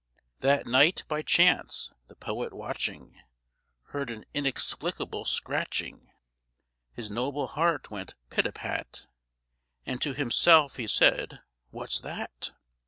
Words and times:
That 0.39 0.65
night, 0.65 1.03
by 1.07 1.21
chance, 1.21 1.91
the 2.07 2.15
poet 2.15 2.53
watching, 2.55 3.21
Heard 3.89 4.09
an 4.09 4.25
inexplicable 4.33 5.25
scratching; 5.25 6.09
His 6.91 7.11
noble 7.11 7.45
heart 7.45 7.91
went 7.91 8.15
pit 8.31 8.47
a 8.47 8.51
pat, 8.51 9.05
And 9.85 10.01
to 10.01 10.15
himself 10.15 10.77
he 10.77 10.87
said 10.87 11.41
"What's 11.69 11.99
that?" 11.99 12.51